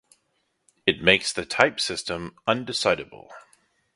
[0.87, 3.27] it makes the type system undecidable